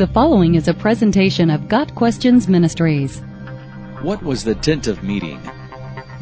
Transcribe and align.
The 0.00 0.06
following 0.06 0.54
is 0.54 0.66
a 0.66 0.72
presentation 0.72 1.50
of 1.50 1.68
Got 1.68 1.94
Questions 1.94 2.48
Ministries. 2.48 3.20
What 4.00 4.22
was 4.22 4.42
the 4.42 4.54
tent 4.54 4.86
of 4.86 5.02
meeting? 5.02 5.38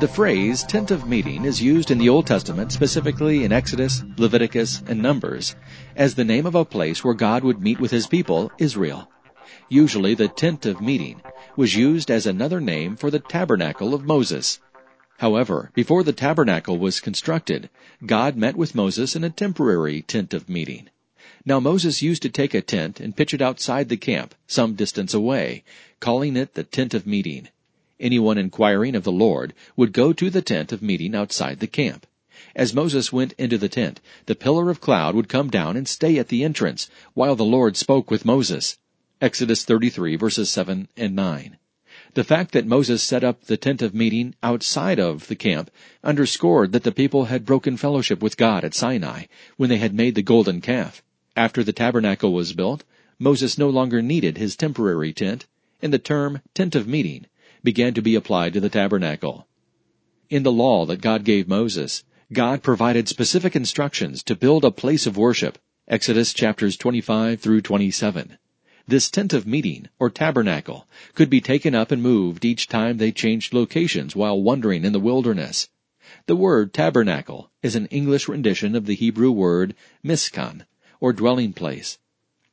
The 0.00 0.08
phrase 0.08 0.64
tent 0.64 0.90
of 0.90 1.08
meeting 1.08 1.44
is 1.44 1.62
used 1.62 1.92
in 1.92 1.98
the 1.98 2.08
Old 2.08 2.26
Testament, 2.26 2.72
specifically 2.72 3.44
in 3.44 3.52
Exodus, 3.52 4.02
Leviticus, 4.16 4.82
and 4.88 5.00
Numbers, 5.00 5.54
as 5.94 6.16
the 6.16 6.24
name 6.24 6.44
of 6.44 6.56
a 6.56 6.64
place 6.64 7.04
where 7.04 7.14
God 7.14 7.44
would 7.44 7.62
meet 7.62 7.78
with 7.78 7.92
his 7.92 8.08
people, 8.08 8.50
Israel. 8.58 9.08
Usually 9.68 10.14
the 10.14 10.26
tent 10.26 10.66
of 10.66 10.80
meeting 10.80 11.22
was 11.54 11.76
used 11.76 12.10
as 12.10 12.26
another 12.26 12.60
name 12.60 12.96
for 12.96 13.12
the 13.12 13.20
tabernacle 13.20 13.94
of 13.94 14.04
Moses. 14.04 14.58
However, 15.18 15.70
before 15.72 16.02
the 16.02 16.12
tabernacle 16.12 16.78
was 16.78 16.98
constructed, 16.98 17.70
God 18.04 18.36
met 18.36 18.56
with 18.56 18.74
Moses 18.74 19.14
in 19.14 19.22
a 19.22 19.30
temporary 19.30 20.02
tent 20.02 20.34
of 20.34 20.48
meeting. 20.48 20.88
Now 21.44 21.60
Moses 21.60 22.02
used 22.02 22.22
to 22.22 22.28
take 22.28 22.52
a 22.52 22.60
tent 22.60 22.98
and 23.00 23.16
pitch 23.16 23.32
it 23.32 23.40
outside 23.40 23.88
the 23.88 23.96
camp, 23.96 24.34
some 24.46 24.74
distance 24.74 25.14
away, 25.14 25.62
calling 26.00 26.36
it 26.36 26.54
the 26.54 26.64
tent 26.64 26.94
of 26.94 27.06
meeting. 27.06 27.48
Anyone 28.00 28.38
inquiring 28.38 28.94
of 28.94 29.04
the 29.04 29.12
Lord 29.12 29.54
would 29.76 29.92
go 29.92 30.12
to 30.12 30.30
the 30.30 30.42
tent 30.42 30.72
of 30.72 30.82
meeting 30.82 31.14
outside 31.14 31.60
the 31.60 31.66
camp. 31.66 32.06
As 32.54 32.74
Moses 32.74 33.12
went 33.12 33.34
into 33.38 33.58
the 33.58 33.68
tent, 33.68 34.00
the 34.26 34.34
pillar 34.34 34.70
of 34.70 34.80
cloud 34.80 35.14
would 35.14 35.28
come 35.28 35.48
down 35.48 35.76
and 35.76 35.88
stay 35.88 36.18
at 36.18 36.28
the 36.28 36.44
entrance, 36.44 36.88
while 37.14 37.36
the 37.36 37.44
Lord 37.44 37.76
spoke 37.76 38.10
with 38.10 38.24
Moses. 38.24 38.78
Exodus 39.20 39.64
33 39.64 40.16
verses 40.16 40.50
7 40.50 40.88
and 40.96 41.16
9. 41.16 41.56
The 42.14 42.24
fact 42.24 42.52
that 42.52 42.66
Moses 42.66 43.02
set 43.02 43.24
up 43.24 43.44
the 43.44 43.56
tent 43.56 43.82
of 43.82 43.94
meeting 43.94 44.34
outside 44.42 44.98
of 44.98 45.26
the 45.28 45.36
camp 45.36 45.70
underscored 46.04 46.72
that 46.72 46.84
the 46.84 46.92
people 46.92 47.24
had 47.24 47.44
broken 47.44 47.76
fellowship 47.76 48.22
with 48.22 48.36
God 48.36 48.64
at 48.64 48.74
Sinai 48.74 49.24
when 49.56 49.70
they 49.70 49.78
had 49.78 49.94
made 49.94 50.14
the 50.14 50.22
golden 50.22 50.60
calf. 50.60 51.02
After 51.38 51.62
the 51.62 51.72
tabernacle 51.72 52.32
was 52.32 52.52
built, 52.52 52.82
Moses 53.20 53.56
no 53.56 53.70
longer 53.70 54.02
needed 54.02 54.38
his 54.38 54.56
temporary 54.56 55.12
tent, 55.12 55.46
and 55.80 55.92
the 55.92 55.98
term 56.00 56.40
tent 56.52 56.74
of 56.74 56.88
meeting 56.88 57.26
began 57.62 57.94
to 57.94 58.02
be 58.02 58.16
applied 58.16 58.54
to 58.54 58.60
the 58.60 58.68
tabernacle. 58.68 59.46
In 60.28 60.42
the 60.42 60.50
law 60.50 60.84
that 60.86 61.00
God 61.00 61.22
gave 61.22 61.46
Moses, 61.46 62.02
God 62.32 62.64
provided 62.64 63.06
specific 63.06 63.54
instructions 63.54 64.24
to 64.24 64.34
build 64.34 64.64
a 64.64 64.72
place 64.72 65.06
of 65.06 65.16
worship. 65.16 65.58
Exodus 65.86 66.34
chapters 66.34 66.76
25 66.76 67.40
through 67.40 67.60
27. 67.60 68.36
This 68.88 69.08
tent 69.08 69.32
of 69.32 69.46
meeting, 69.46 69.88
or 70.00 70.10
tabernacle, 70.10 70.88
could 71.14 71.30
be 71.30 71.40
taken 71.40 71.72
up 71.72 71.92
and 71.92 72.02
moved 72.02 72.44
each 72.44 72.66
time 72.66 72.96
they 72.96 73.12
changed 73.12 73.54
locations 73.54 74.16
while 74.16 74.42
wandering 74.42 74.84
in 74.84 74.92
the 74.92 74.98
wilderness. 74.98 75.68
The 76.26 76.34
word 76.34 76.74
tabernacle 76.74 77.52
is 77.62 77.76
an 77.76 77.86
English 77.92 78.26
rendition 78.26 78.74
of 78.74 78.86
the 78.86 78.96
Hebrew 78.96 79.30
word 79.30 79.76
mishkan, 80.04 80.64
or 81.00 81.12
dwelling 81.12 81.52
place. 81.52 81.98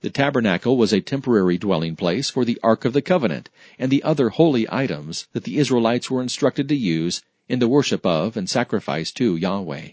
The 0.01 0.09
tabernacle 0.11 0.77
was 0.77 0.93
a 0.93 1.01
temporary 1.01 1.57
dwelling 1.57 1.95
place 1.95 2.29
for 2.29 2.45
the 2.45 2.59
Ark 2.61 2.85
of 2.85 2.93
the 2.93 3.01
Covenant 3.01 3.49
and 3.79 3.91
the 3.91 4.03
other 4.03 4.29
holy 4.29 4.67
items 4.71 5.27
that 5.33 5.45
the 5.45 5.57
Israelites 5.57 6.11
were 6.11 6.21
instructed 6.21 6.69
to 6.69 6.75
use 6.75 7.23
in 7.49 7.57
the 7.57 7.67
worship 7.67 8.05
of 8.05 8.37
and 8.37 8.47
sacrifice 8.47 9.11
to 9.13 9.35
Yahweh. 9.35 9.89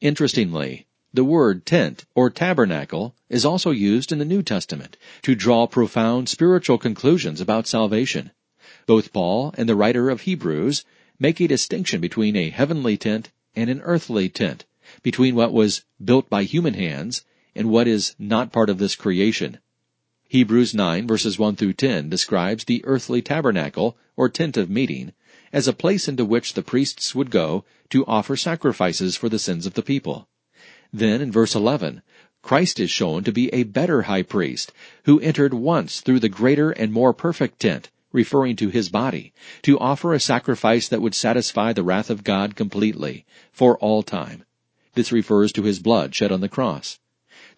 Interestingly, 0.00 0.86
the 1.12 1.24
word 1.24 1.66
tent 1.66 2.04
or 2.14 2.30
tabernacle 2.30 3.14
is 3.28 3.44
also 3.44 3.70
used 3.72 4.12
in 4.12 4.18
the 4.18 4.24
New 4.24 4.42
Testament 4.42 4.96
to 5.22 5.34
draw 5.34 5.66
profound 5.66 6.28
spiritual 6.28 6.78
conclusions 6.78 7.40
about 7.40 7.66
salvation. 7.66 8.30
Both 8.86 9.12
Paul 9.12 9.52
and 9.58 9.68
the 9.68 9.76
writer 9.76 10.10
of 10.10 10.22
Hebrews 10.22 10.84
make 11.18 11.40
a 11.40 11.48
distinction 11.48 12.00
between 12.00 12.36
a 12.36 12.50
heavenly 12.50 12.96
tent 12.96 13.30
and 13.56 13.68
an 13.68 13.80
earthly 13.82 14.28
tent, 14.28 14.64
between 15.02 15.34
what 15.34 15.52
was 15.52 15.82
built 16.02 16.30
by 16.30 16.44
human 16.44 16.74
hands 16.74 17.24
and 17.54 17.70
what 17.70 17.86
is 17.86 18.14
not 18.18 18.52
part 18.52 18.70
of 18.70 18.78
this 18.78 18.94
creation. 18.94 19.58
Hebrews 20.28 20.74
9 20.74 21.06
verses 21.06 21.38
1 21.38 21.56
through 21.56 21.74
10 21.74 22.08
describes 22.08 22.64
the 22.64 22.84
earthly 22.84 23.20
tabernacle 23.20 23.96
or 24.16 24.28
tent 24.28 24.56
of 24.56 24.70
meeting 24.70 25.12
as 25.52 25.68
a 25.68 25.72
place 25.72 26.08
into 26.08 26.24
which 26.24 26.54
the 26.54 26.62
priests 26.62 27.14
would 27.14 27.30
go 27.30 27.64
to 27.90 28.06
offer 28.06 28.36
sacrifices 28.36 29.16
for 29.16 29.28
the 29.28 29.38
sins 29.38 29.66
of 29.66 29.74
the 29.74 29.82
people. 29.82 30.28
Then 30.92 31.20
in 31.20 31.30
verse 31.30 31.54
11, 31.54 32.02
Christ 32.42 32.80
is 32.80 32.90
shown 32.90 33.22
to 33.24 33.32
be 33.32 33.52
a 33.52 33.62
better 33.62 34.02
high 34.02 34.22
priest, 34.22 34.72
who 35.04 35.20
entered 35.20 35.54
once 35.54 36.00
through 36.00 36.20
the 36.20 36.28
greater 36.28 36.70
and 36.70 36.92
more 36.92 37.12
perfect 37.12 37.60
tent, 37.60 37.90
referring 38.10 38.56
to 38.56 38.68
his 38.68 38.88
body, 38.88 39.32
to 39.62 39.78
offer 39.78 40.12
a 40.12 40.20
sacrifice 40.20 40.88
that 40.88 41.00
would 41.00 41.14
satisfy 41.14 41.72
the 41.72 41.84
wrath 41.84 42.10
of 42.10 42.24
God 42.24 42.56
completely, 42.56 43.24
for 43.52 43.78
all 43.78 44.02
time. 44.02 44.44
This 44.94 45.12
refers 45.12 45.52
to 45.52 45.62
his 45.62 45.78
blood 45.78 46.14
shed 46.14 46.32
on 46.32 46.40
the 46.40 46.48
cross. 46.48 46.98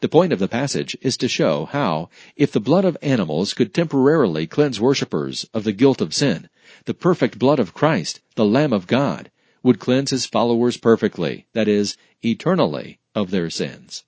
The 0.04 0.08
point 0.10 0.34
of 0.34 0.38
the 0.38 0.48
passage 0.48 0.94
is 1.00 1.16
to 1.16 1.28
show 1.28 1.64
how, 1.64 2.10
if 2.36 2.52
the 2.52 2.60
blood 2.60 2.84
of 2.84 2.98
animals 3.00 3.54
could 3.54 3.72
temporarily 3.72 4.46
cleanse 4.46 4.78
worshippers 4.78 5.46
of 5.54 5.64
the 5.64 5.72
guilt 5.72 6.02
of 6.02 6.12
sin, 6.12 6.50
the 6.84 6.92
perfect 6.92 7.38
blood 7.38 7.58
of 7.58 7.72
Christ, 7.72 8.20
the 8.34 8.44
Lamb 8.44 8.74
of 8.74 8.86
God, 8.86 9.30
would 9.62 9.78
cleanse 9.78 10.10
his 10.10 10.26
followers 10.26 10.76
perfectly, 10.76 11.46
that 11.54 11.68
is, 11.68 11.96
eternally, 12.22 12.98
of 13.14 13.30
their 13.30 13.48
sins. 13.48 14.04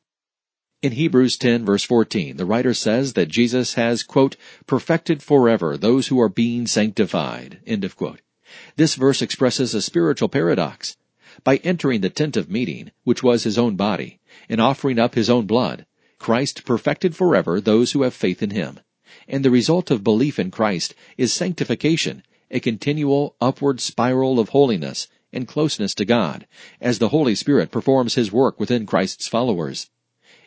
In 0.83 0.93
Hebrews 0.93 1.39
10 1.39 1.65
verse 1.65 1.85
14, 1.85 2.37
the 2.37 2.45
writer 2.45 2.75
says 2.75 3.15
that 3.15 3.29
Jesus 3.29 3.73
has, 3.73 4.03
quote, 4.03 4.37
perfected 4.67 5.23
forever 5.23 5.79
those 5.79 6.09
who 6.09 6.21
are 6.21 6.29
being 6.29 6.67
sanctified. 6.67 7.61
This 8.77 8.97
verse 8.97 9.23
expresses 9.23 9.73
a 9.73 9.81
spiritual 9.81 10.29
paradox. 10.29 10.99
By 11.43 11.57
entering 11.59 12.03
the 12.03 12.11
tent 12.11 12.37
of 12.37 12.51
meeting, 12.51 12.93
which 13.05 13.23
was 13.23 13.45
his 13.45 13.59
own 13.59 13.77
body, 13.77 14.21
and 14.49 14.61
offering 14.61 14.99
up 14.99 15.15
his 15.15 15.31
own 15.31 15.47
blood, 15.47 15.87
Christ 16.19 16.65
perfected 16.65 17.15
forever 17.15 17.61
those 17.61 17.93
who 17.93 18.03
have 18.03 18.15
faith 18.15 18.43
in 18.43 18.51
him. 18.51 18.81
And 19.29 19.45
the 19.45 19.51
result 19.51 19.91
of 19.91 20.05
belief 20.05 20.39
in 20.39 20.51
Christ 20.51 20.95
is 21.17 21.33
sanctification, 21.33 22.23
a 22.51 22.61
continual 22.61 23.35
upward 23.41 23.81
spiral 23.81 24.39
of 24.39 24.51
holiness 24.51 25.09
and 25.33 25.49
closeness 25.49 25.95
to 25.95 26.05
God, 26.05 26.47
as 26.81 26.99
the 26.99 27.11
Holy 27.11 27.35
Spirit 27.35 27.71
performs 27.71 28.15
His 28.15 28.33
work 28.33 28.59
within 28.59 28.87
Christ's 28.87 29.29
followers. 29.29 29.91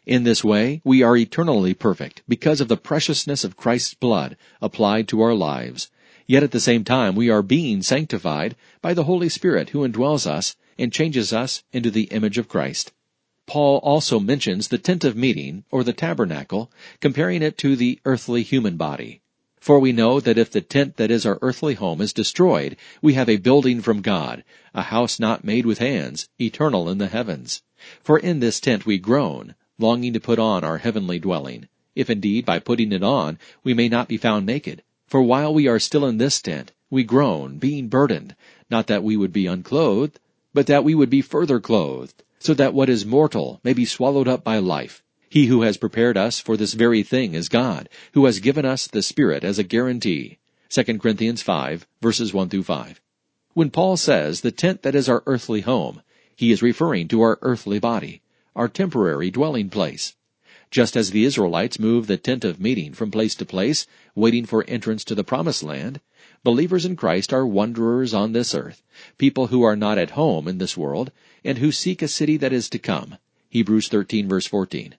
In 0.06 0.24
this 0.24 0.44
way, 0.44 0.82
we 0.84 1.04
are 1.04 1.16
eternally 1.16 1.74
perfect 1.74 2.24
because 2.28 2.62
of 2.62 2.68
the 2.68 2.78
preciousness 2.78 3.44
of 3.44 3.58
Christ's 3.58 3.94
blood 3.94 4.38
applied 4.62 5.08
to 5.10 5.22
our 5.22 5.36
lives. 5.36 5.92
Yet 6.26 6.44
at 6.44 6.52
the 6.52 6.60
same 6.60 6.84
time, 6.84 7.16
we 7.16 7.30
are 7.30 7.42
being 7.42 7.82
sanctified 7.82 8.56
by 8.82 8.94
the 8.94 9.04
Holy 9.04 9.30
Spirit 9.30 9.70
who 9.70 9.88
indwells 9.88 10.26
us 10.26 10.56
and 10.78 10.94
changes 10.94 11.34
us 11.34 11.64
into 11.72 11.92
the 11.92 12.04
image 12.04 12.38
of 12.38 12.48
Christ. 12.48 12.92
Paul 13.50 13.80
also 13.80 14.20
mentions 14.20 14.68
the 14.68 14.78
tent 14.78 15.04
of 15.04 15.18
meeting, 15.18 15.64
or 15.72 15.84
the 15.84 15.92
tabernacle, 15.92 16.70
comparing 17.00 17.42
it 17.42 17.58
to 17.58 17.76
the 17.76 17.98
earthly 18.06 18.44
human 18.44 18.78
body. 18.78 19.22
For 19.60 19.80
we 19.80 19.92
know 19.92 20.20
that 20.20 20.38
if 20.38 20.52
the 20.52 20.62
tent 20.62 20.98
that 20.98 21.10
is 21.10 21.26
our 21.26 21.40
earthly 21.42 21.74
home 21.74 22.00
is 22.00 22.14
destroyed, 22.14 22.78
we 23.02 23.16
have 23.16 23.28
a 23.28 23.38
building 23.38 23.82
from 23.82 24.04
God, 24.04 24.44
a 24.76 24.84
house 24.84 25.20
not 25.20 25.44
made 25.44 25.66
with 25.66 25.80
hands, 25.80 26.30
eternal 26.40 26.88
in 26.90 27.00
the 27.00 27.08
heavens. 27.08 27.64
For 28.04 28.20
in 28.20 28.40
this 28.40 28.60
tent 28.60 28.86
we 28.86 29.00
groan, 29.00 29.56
longing 29.80 30.14
to 30.14 30.20
put 30.20 30.38
on 30.38 30.64
our 30.64 30.78
heavenly 30.78 31.18
dwelling, 31.18 31.70
if 31.96 32.08
indeed 32.08 32.46
by 32.46 32.60
putting 32.60 32.92
it 32.92 33.02
on 33.02 33.40
we 33.64 33.74
may 33.74 33.90
not 33.90 34.08
be 34.08 34.18
found 34.18 34.46
naked. 34.46 34.84
For 35.08 35.24
while 35.24 35.52
we 35.52 35.68
are 35.68 35.80
still 35.80 36.06
in 36.06 36.20
this 36.20 36.40
tent, 36.40 36.72
we 36.92 37.04
groan, 37.04 37.58
being 37.58 37.88
burdened, 37.88 38.36
not 38.70 38.86
that 38.86 39.02
we 39.04 39.18
would 39.18 39.34
be 39.34 39.48
unclothed, 39.48 40.20
but 40.54 40.68
that 40.68 40.84
we 40.84 40.94
would 40.94 41.10
be 41.10 41.24
further 41.24 41.60
clothed, 41.60 42.24
so 42.40 42.54
that 42.54 42.74
what 42.74 42.90
is 42.90 43.06
mortal 43.06 43.60
may 43.64 43.74
be 43.74 43.86
swallowed 43.86 44.28
up 44.28 44.44
by 44.44 44.58
life. 44.58 45.04
He 45.30 45.46
who 45.46 45.62
has 45.62 45.78
prepared 45.78 46.18
us 46.18 46.40
for 46.40 46.58
this 46.58 46.74
very 46.74 47.04
thing 47.04 47.34
is 47.34 47.50
God, 47.50 47.90
who 48.14 48.26
has 48.26 48.40
given 48.40 48.66
us 48.66 48.88
the 48.88 49.04
Spirit 49.04 49.44
as 49.44 49.60
a 49.60 49.64
guarantee. 49.64 50.40
2 50.70 50.84
Corinthians 51.00 51.42
5, 51.42 51.88
verses 52.02 52.34
1 52.34 52.50
through 52.50 52.64
5. 52.64 53.02
When 53.54 53.70
Paul 53.70 53.98
says 53.98 54.42
the 54.42 54.52
tent 54.52 54.84
that 54.84 54.96
is 54.96 55.10
our 55.10 55.24
earthly 55.26 55.62
home, 55.62 56.02
he 56.36 56.52
is 56.52 56.62
referring 56.62 57.08
to 57.10 57.22
our 57.22 57.38
earthly 57.42 57.80
body, 57.80 58.22
our 58.56 58.68
temporary 58.68 59.30
dwelling 59.30 59.70
place. 59.70 60.16
Just 60.72 60.96
as 60.96 61.12
the 61.12 61.26
Israelites 61.26 61.80
moved 61.80 62.08
the 62.08 62.18
tent 62.18 62.46
of 62.46 62.60
meeting 62.60 62.94
from 62.94 63.12
place 63.12 63.36
to 63.36 63.46
place, 63.46 63.86
waiting 64.16 64.46
for 64.46 64.64
entrance 64.68 65.04
to 65.06 65.16
the 65.16 65.24
promised 65.24 65.64
land, 65.64 66.00
believers 66.44 66.86
in 66.86 66.96
Christ 66.96 67.34
are 67.34 67.46
wanderers 67.46 68.14
on 68.14 68.32
this 68.32 68.56
earth, 68.56 68.82
people 69.18 69.48
who 69.48 69.64
are 69.64 69.76
not 69.76 69.98
at 69.98 70.12
home 70.12 70.48
in 70.48 70.58
this 70.58 70.78
world, 70.78 71.12
and 71.44 71.58
who 71.58 71.72
seek 71.72 72.02
a 72.02 72.08
city 72.08 72.38
that 72.38 72.54
is 72.54 72.70
to 72.70 72.80
come. 72.80 73.18
Hebrews 73.50 73.88
13 73.88 74.28
verse 74.28 74.46
14. 74.46 74.96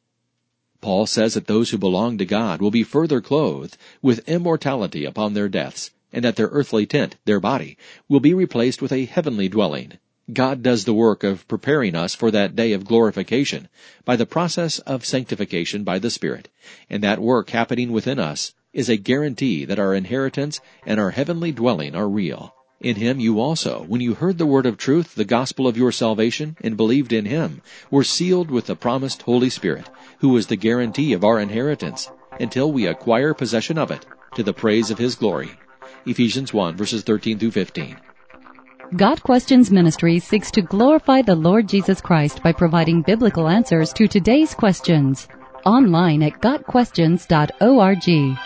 Paul 0.81 1.07
says 1.07 1.35
that 1.35 1.47
those 1.47 1.71
who 1.71 1.79
belong 1.79 2.19
to 2.19 2.25
God 2.25 2.61
will 2.61 2.71
be 2.71 2.83
further 2.83 3.21
clothed 3.21 3.77
with 4.01 4.29
immortality 4.29 5.05
upon 5.05 5.35
their 5.35 5.49
deaths, 5.49 5.91
and 6.13 6.25
that 6.25 6.37
their 6.37 6.49
earthly 6.49 6.87
tent, 6.87 7.17
their 7.25 7.41
body, 7.41 7.77
will 8.09 8.21
be 8.21 8.35
replaced 8.35 8.81
with 8.83 8.93
a 8.93 9.05
heavenly 9.05 9.49
dwelling. 9.49 9.99
God 10.33 10.63
does 10.63 10.85
the 10.85 10.95
work 10.95 11.25
of 11.25 11.47
preparing 11.49 11.95
us 11.95 12.15
for 12.15 12.31
that 12.31 12.57
day 12.57 12.73
of 12.73 12.85
glorification 12.85 13.69
by 14.05 14.17
the 14.17 14.27
process 14.27 14.79
of 14.81 15.05
sanctification 15.05 15.85
by 15.85 15.99
the 15.99 16.11
Spirit, 16.11 16.49
and 16.89 17.03
that 17.03 17.19
work 17.19 17.51
happening 17.51 17.93
within 17.93 18.19
us 18.19 18.53
is 18.73 18.89
a 18.89 18.97
guarantee 18.97 19.65
that 19.65 19.79
our 19.79 19.95
inheritance 19.95 20.61
and 20.87 21.01
our 21.01 21.11
heavenly 21.11 21.53
dwelling 21.53 21.95
are 21.95 22.09
real. 22.09 22.55
In 22.81 22.97
him 22.97 23.21
you 23.21 23.41
also, 23.41 23.85
when 23.89 24.01
you 24.01 24.15
heard 24.15 24.39
the 24.39 24.47
word 24.47 24.65
of 24.65 24.79
truth, 24.79 25.15
the 25.15 25.25
gospel 25.25 25.67
of 25.67 25.77
your 25.77 25.93
salvation, 25.93 26.57
and 26.63 26.77
believed 26.77 27.13
in 27.13 27.27
him, 27.27 27.61
were 27.91 28.05
sealed 28.05 28.51
with 28.51 28.67
the 28.67 28.77
promised 28.77 29.23
Holy 29.23 29.51
Spirit, 29.51 29.91
who 30.21 30.37
is 30.37 30.47
the 30.47 30.57
guarantee 30.57 31.13
of 31.13 31.25
our 31.25 31.39
inheritance, 31.41 32.11
until 32.39 32.73
we 32.73 32.87
acquire 32.87 33.35
possession 33.35 33.77
of 33.77 33.91
it, 33.91 34.07
to 34.35 34.43
the 34.43 34.55
praise 34.55 34.91
of 34.91 34.99
his 34.99 35.15
glory. 35.15 35.51
Ephesians 36.07 36.55
1 36.55 36.77
verses 36.77 37.03
13 37.03 37.39
through 37.39 37.51
15. 37.51 37.97
Got 38.97 39.23
Questions 39.23 39.71
Ministry 39.71 40.19
seeks 40.19 40.51
to 40.53 40.63
glorify 40.63 41.23
the 41.23 41.35
Lord 41.35 41.69
Jesus 41.69 42.01
Christ 42.01 42.43
by 42.43 42.53
providing 42.53 43.03
biblical 43.03 43.47
answers 43.47 43.93
to 43.93 44.09
today's 44.09 44.55
questions. 44.55 45.29
Online 45.67 46.23
at 46.23 46.41
GotQuestions.org. 46.41 48.39